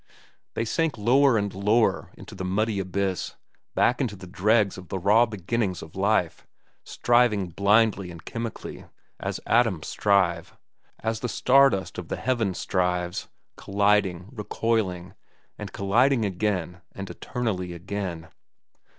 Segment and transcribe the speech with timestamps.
[0.55, 3.35] They sank lower and lower into the muddy abyss,
[3.75, 6.47] back into the dregs of the raw beginnings of life,
[6.83, 8.85] striving blindly and chemically,
[9.19, 10.57] as atoms strive,
[11.01, 13.27] as the star dust of the heavens strives,
[13.57, 15.13] colliding, recoiling,
[15.59, 18.29] and colliding again and eternally again.